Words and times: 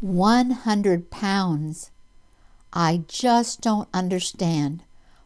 100 0.00 1.10
pounds. 1.10 1.90
I 2.72 3.04
just 3.06 3.60
don't 3.60 3.88
understand 3.92 4.82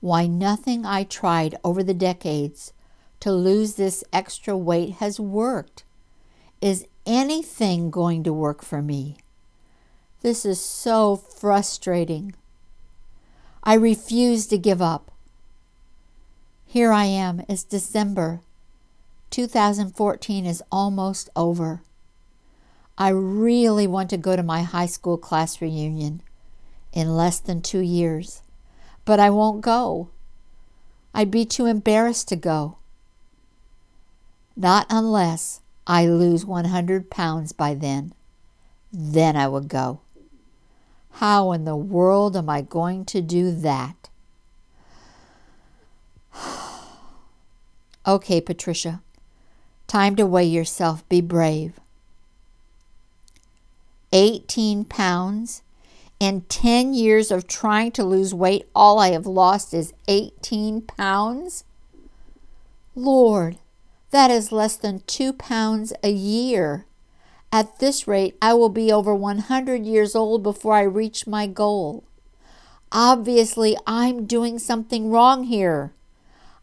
why 0.00 0.26
nothing 0.26 0.84
I 0.84 1.04
tried 1.04 1.56
over 1.62 1.82
the 1.82 1.94
decades 1.94 2.72
to 3.20 3.32
lose 3.32 3.74
this 3.74 4.02
extra 4.12 4.56
weight 4.56 4.94
has 4.94 5.20
worked. 5.20 5.84
Is 6.60 6.86
anything 7.06 7.90
going 7.90 8.24
to 8.24 8.32
work 8.32 8.62
for 8.62 8.82
me? 8.82 9.18
This 10.22 10.44
is 10.44 10.60
so 10.60 11.16
frustrating. 11.16 12.34
I 13.62 13.74
refuse 13.74 14.46
to 14.48 14.58
give 14.58 14.82
up. 14.82 15.12
Here 16.66 16.92
I 16.92 17.04
am. 17.04 17.44
It's 17.48 17.62
December. 17.62 18.40
2014 19.30 20.44
is 20.44 20.62
almost 20.72 21.30
over. 21.36 21.82
I 22.98 23.10
really 23.10 23.86
want 23.86 24.08
to 24.10 24.16
go 24.16 24.36
to 24.36 24.42
my 24.42 24.62
high 24.62 24.86
school 24.86 25.18
class 25.18 25.60
reunion 25.60 26.22
in 26.92 27.14
less 27.14 27.38
than 27.38 27.60
two 27.60 27.80
years, 27.80 28.40
but 29.04 29.20
I 29.20 29.28
won't 29.28 29.60
go. 29.60 30.08
I'd 31.14 31.30
be 31.30 31.44
too 31.44 31.66
embarrassed 31.66 32.28
to 32.28 32.36
go. 32.36 32.78
Not 34.56 34.86
unless 34.88 35.60
I 35.86 36.06
lose 36.06 36.46
100 36.46 37.10
pounds 37.10 37.52
by 37.52 37.74
then. 37.74 38.14
Then 38.90 39.36
I 39.36 39.46
would 39.46 39.68
go. 39.68 40.00
How 41.12 41.52
in 41.52 41.64
the 41.64 41.76
world 41.76 42.34
am 42.36 42.48
I 42.48 42.62
going 42.62 43.04
to 43.06 43.20
do 43.20 43.50
that? 43.50 44.08
okay, 48.06 48.40
Patricia. 48.40 49.02
Time 49.86 50.16
to 50.16 50.24
weigh 50.24 50.44
yourself. 50.44 51.06
Be 51.10 51.20
brave. 51.20 51.78
18 54.16 54.86
pounds. 54.86 55.62
In 56.18 56.40
10 56.48 56.94
years 56.94 57.30
of 57.30 57.46
trying 57.46 57.92
to 57.92 58.02
lose 58.02 58.32
weight, 58.32 58.66
all 58.74 58.98
I 58.98 59.10
have 59.10 59.26
lost 59.26 59.74
is 59.74 59.92
18 60.08 60.80
pounds? 60.80 61.64
Lord, 62.94 63.58
that 64.12 64.30
is 64.30 64.50
less 64.50 64.76
than 64.76 65.02
two 65.06 65.34
pounds 65.34 65.92
a 66.02 66.08
year. 66.08 66.86
At 67.52 67.78
this 67.78 68.08
rate, 68.08 68.38
I 68.40 68.54
will 68.54 68.70
be 68.70 68.90
over 68.90 69.14
100 69.14 69.84
years 69.84 70.16
old 70.16 70.42
before 70.42 70.72
I 70.72 70.82
reach 70.82 71.26
my 71.26 71.46
goal. 71.46 72.02
Obviously, 72.90 73.76
I'm 73.86 74.24
doing 74.24 74.58
something 74.58 75.10
wrong 75.10 75.44
here. 75.44 75.92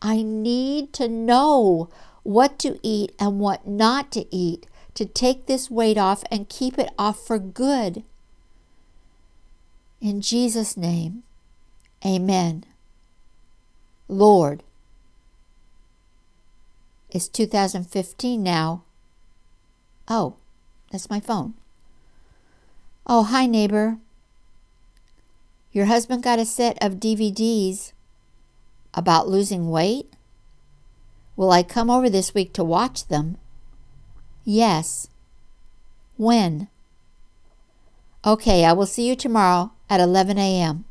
I 0.00 0.22
need 0.22 0.92
to 0.92 1.08
know 1.08 1.90
what 2.22 2.60
to 2.60 2.78
eat 2.84 3.10
and 3.18 3.40
what 3.40 3.66
not 3.66 4.12
to 4.12 4.24
eat 4.32 4.66
to 4.94 5.04
take 5.04 5.46
this 5.46 5.70
weight 5.70 5.98
off 5.98 6.24
and 6.30 6.48
keep 6.48 6.78
it 6.78 6.90
off 6.98 7.26
for 7.26 7.38
good. 7.38 8.02
In 10.00 10.20
Jesus' 10.20 10.76
name, 10.76 11.22
amen. 12.04 12.64
Lord, 14.08 14.62
it's 17.10 17.28
2015 17.28 18.42
now. 18.42 18.82
Oh, 20.08 20.36
that's 20.90 21.10
my 21.10 21.20
phone. 21.20 21.54
Oh, 23.06 23.24
hi, 23.24 23.46
neighbor. 23.46 23.98
Your 25.72 25.86
husband 25.86 26.22
got 26.22 26.38
a 26.38 26.44
set 26.44 26.82
of 26.82 26.94
DVDs 26.94 27.92
about 28.94 29.28
losing 29.28 29.70
weight? 29.70 30.12
Will 31.36 31.50
I 31.50 31.62
come 31.62 31.90
over 31.90 32.10
this 32.10 32.34
week 32.34 32.52
to 32.54 32.64
watch 32.64 33.08
them? 33.08 33.38
Yes. 34.44 35.08
When? 36.16 36.68
Okay, 38.24 38.64
I 38.64 38.72
will 38.72 38.86
see 38.86 39.08
you 39.08 39.16
tomorrow 39.16 39.72
at 39.88 40.00
11 40.00 40.38
a.m. 40.38 40.84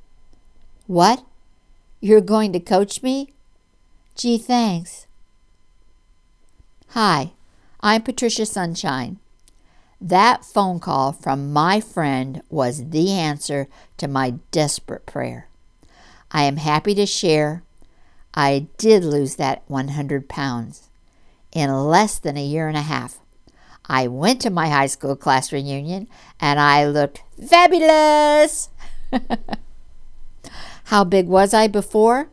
What? 0.87 1.23
You're 1.99 2.21
going 2.21 2.53
to 2.53 2.59
coach 2.59 3.03
me? 3.03 3.33
Gee, 4.15 4.37
thanks. 4.37 5.05
Hi, 6.89 7.31
I'm 7.81 8.01
Patricia 8.01 8.45
Sunshine. 8.45 9.19
That 10.01 10.45
phone 10.45 10.79
call 10.79 11.11
from 11.11 11.51
my 11.51 11.81
friend 11.81 12.41
was 12.49 12.89
the 12.89 13.11
answer 13.11 13.67
to 13.97 14.07
my 14.07 14.35
desperate 14.51 15.05
prayer. 15.05 15.47
I 16.31 16.43
am 16.43 16.57
happy 16.57 16.95
to 16.95 17.05
share 17.05 17.63
I 18.33 18.67
did 18.77 19.03
lose 19.03 19.35
that 19.35 19.63
100 19.67 20.29
pounds 20.29 20.89
in 21.51 21.71
less 21.71 22.19
than 22.19 22.37
a 22.37 22.45
year 22.45 22.67
and 22.67 22.77
a 22.77 22.81
half. 22.81 23.19
I 23.89 24.07
went 24.07 24.39
to 24.41 24.51
my 24.51 24.69
high 24.69 24.85
school 24.85 25.15
class 25.15 25.51
reunion 25.51 26.07
and 26.39 26.59
I 26.59 26.85
looked 26.85 27.23
fabulous. 27.43 28.69
How 30.85 31.03
big 31.03 31.27
was 31.27 31.53
I 31.55 31.67
before? 31.67 32.29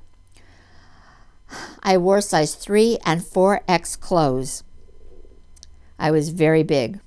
I 1.83 1.97
wore 1.97 2.21
size 2.21 2.55
3 2.55 2.99
and 3.07 3.23
4X 3.23 3.99
clothes. 3.99 4.65
I 5.99 6.11
was 6.11 6.29
very 6.29 6.63
big. 6.63 7.01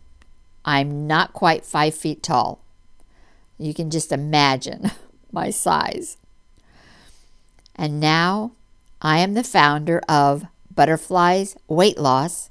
I'm 0.65 1.05
not 1.05 1.33
quite 1.33 1.63
5 1.63 1.93
feet 1.93 2.23
tall. 2.23 2.59
You 3.59 3.73
can 3.75 3.91
just 3.91 4.11
imagine 4.11 4.91
my 5.31 5.51
size. 5.51 6.17
And 7.75 7.99
now 7.99 8.53
I 9.01 9.19
am 9.19 9.35
the 9.35 9.43
founder 9.43 10.01
of 10.09 10.45
Butterflies 10.73 11.55
Weight 11.67 11.99
Loss 11.99 12.49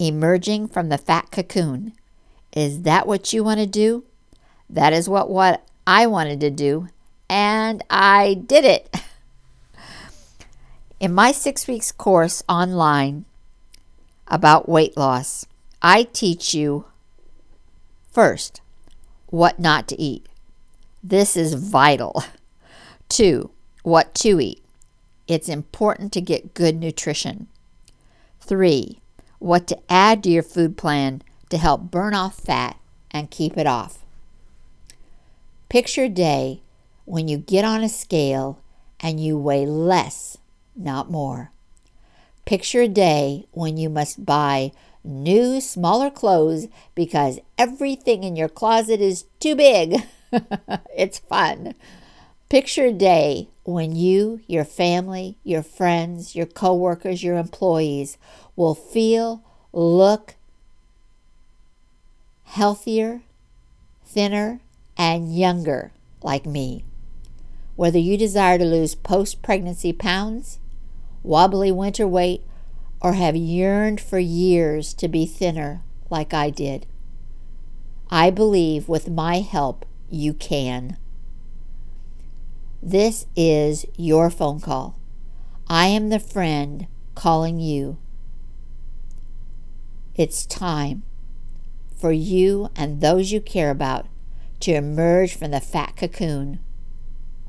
Emerging 0.00 0.66
from 0.66 0.88
the 0.88 0.96
Fat 0.96 1.30
Cocoon. 1.30 1.92
Is 2.54 2.82
that 2.82 3.06
what 3.06 3.34
you 3.34 3.44
want 3.44 3.60
to 3.60 3.66
do? 3.66 4.04
That 4.68 4.94
is 4.94 5.10
what, 5.10 5.28
what 5.28 5.62
I 5.86 6.06
wanted 6.06 6.40
to 6.40 6.50
do, 6.50 6.88
and 7.28 7.84
I 7.90 8.42
did 8.46 8.64
it. 8.64 8.96
In 11.00 11.12
my 11.12 11.32
six 11.32 11.68
weeks 11.68 11.92
course 11.92 12.42
online 12.48 13.26
about 14.26 14.68
weight 14.68 14.96
loss, 14.96 15.44
I 15.82 16.04
teach 16.04 16.54
you 16.54 16.86
first 18.10 18.62
what 19.26 19.58
not 19.58 19.86
to 19.88 20.00
eat. 20.00 20.26
This 21.02 21.36
is 21.36 21.54
vital. 21.54 22.24
Two, 23.10 23.50
what 23.82 24.14
to 24.16 24.40
eat. 24.40 24.62
It's 25.28 25.48
important 25.48 26.12
to 26.14 26.20
get 26.20 26.54
good 26.54 26.76
nutrition. 26.76 27.48
Three, 28.40 28.99
what 29.40 29.66
to 29.66 29.78
add 29.90 30.22
to 30.22 30.30
your 30.30 30.44
food 30.44 30.76
plan 30.76 31.22
to 31.48 31.58
help 31.58 31.90
burn 31.90 32.14
off 32.14 32.36
fat 32.36 32.78
and 33.10 33.30
keep 33.30 33.56
it 33.58 33.66
off. 33.66 34.04
Picture 35.68 36.04
a 36.04 36.08
day 36.08 36.62
when 37.04 37.26
you 37.26 37.38
get 37.38 37.64
on 37.64 37.82
a 37.82 37.88
scale 37.88 38.60
and 39.00 39.18
you 39.18 39.36
weigh 39.36 39.66
less, 39.66 40.38
not 40.76 41.10
more. 41.10 41.50
Picture 42.44 42.82
a 42.82 42.88
day 42.88 43.46
when 43.50 43.76
you 43.76 43.88
must 43.88 44.24
buy 44.24 44.72
new, 45.02 45.60
smaller 45.60 46.10
clothes 46.10 46.68
because 46.94 47.40
everything 47.56 48.24
in 48.24 48.36
your 48.36 48.48
closet 48.48 49.00
is 49.00 49.24
too 49.38 49.56
big. 49.56 50.02
it's 50.96 51.18
fun. 51.18 51.74
Picture 52.48 52.86
a 52.86 52.92
day 52.92 53.48
when 53.72 53.94
you, 53.94 54.40
your 54.46 54.64
family, 54.64 55.36
your 55.44 55.62
friends, 55.62 56.34
your 56.34 56.46
coworkers, 56.46 57.22
your 57.22 57.36
employees 57.36 58.18
will 58.56 58.74
feel, 58.74 59.42
look 59.72 60.34
healthier, 62.44 63.22
thinner, 64.04 64.60
and 64.96 65.34
younger 65.36 65.92
like 66.22 66.44
me. 66.44 66.84
Whether 67.76 67.98
you 67.98 68.16
desire 68.16 68.58
to 68.58 68.64
lose 68.64 68.94
post 68.94 69.42
pregnancy 69.42 69.92
pounds, 69.92 70.58
wobbly 71.22 71.72
winter 71.72 72.06
weight, 72.06 72.42
or 73.00 73.14
have 73.14 73.36
yearned 73.36 74.00
for 74.00 74.18
years 74.18 74.92
to 74.94 75.08
be 75.08 75.24
thinner 75.24 75.82
like 76.10 76.34
I 76.34 76.50
did. 76.50 76.86
I 78.10 78.30
believe 78.30 78.88
with 78.88 79.08
my 79.08 79.40
help 79.40 79.86
you 80.10 80.34
can. 80.34 80.96
This 82.82 83.26
is 83.36 83.84
your 83.98 84.30
phone 84.30 84.58
call. 84.58 84.98
I 85.68 85.88
am 85.88 86.08
the 86.08 86.18
friend 86.18 86.86
calling 87.14 87.60
you. 87.60 87.98
It's 90.14 90.46
time 90.46 91.02
for 91.94 92.10
you 92.10 92.70
and 92.74 93.02
those 93.02 93.32
you 93.32 93.42
care 93.42 93.70
about 93.70 94.06
to 94.60 94.72
emerge 94.72 95.34
from 95.34 95.50
the 95.50 95.60
fat 95.60 95.94
cocoon 95.94 96.58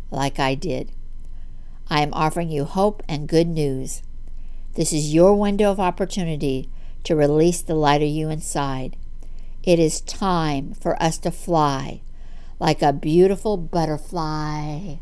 like 0.09 0.37
I 0.37 0.53
did. 0.53 0.91
I 1.89 2.01
am 2.01 2.13
offering 2.13 2.51
you 2.51 2.65
hope 2.65 3.01
and 3.07 3.29
good 3.29 3.47
news. 3.47 4.03
This 4.75 4.91
is 4.91 5.13
your 5.13 5.33
window 5.33 5.71
of 5.71 5.79
opportunity 5.79 6.69
to 7.05 7.15
release 7.15 7.61
the 7.61 7.75
lighter 7.75 8.03
you 8.03 8.29
inside. 8.29 8.97
It 9.63 9.79
is 9.79 10.01
time 10.01 10.73
for 10.73 11.01
us 11.01 11.17
to 11.19 11.31
fly 11.31 12.01
like 12.59 12.81
a 12.81 12.91
beautiful 12.91 13.55
butterfly 13.55 14.97